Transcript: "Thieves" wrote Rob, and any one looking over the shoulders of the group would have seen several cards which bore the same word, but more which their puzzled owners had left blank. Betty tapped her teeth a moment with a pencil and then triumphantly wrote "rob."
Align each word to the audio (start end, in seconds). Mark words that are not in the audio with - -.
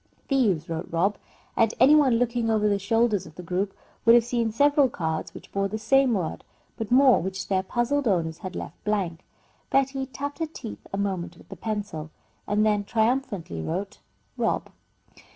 "Thieves" 0.27 0.67
wrote 0.67 0.87
Rob, 0.89 1.15
and 1.55 1.75
any 1.79 1.93
one 1.95 2.15
looking 2.17 2.49
over 2.49 2.67
the 2.67 2.79
shoulders 2.79 3.27
of 3.27 3.35
the 3.35 3.43
group 3.43 3.71
would 4.03 4.15
have 4.15 4.23
seen 4.23 4.51
several 4.51 4.89
cards 4.89 5.31
which 5.31 5.51
bore 5.51 5.67
the 5.67 5.77
same 5.77 6.15
word, 6.15 6.43
but 6.75 6.89
more 6.89 7.19
which 7.21 7.49
their 7.49 7.61
puzzled 7.61 8.07
owners 8.07 8.39
had 8.39 8.55
left 8.55 8.83
blank. 8.83 9.23
Betty 9.69 10.07
tapped 10.07 10.39
her 10.39 10.47
teeth 10.47 10.87
a 10.91 10.97
moment 10.97 11.37
with 11.37 11.51
a 11.51 11.55
pencil 11.55 12.09
and 12.47 12.65
then 12.65 12.83
triumphantly 12.83 13.61
wrote 13.61 13.99
"rob." 14.37 14.71